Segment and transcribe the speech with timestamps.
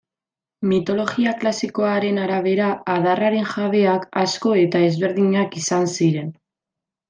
[0.69, 6.37] Mitologia klasikoaren arabera, adarraren jabeak asko eta ezberdinak izan ziren.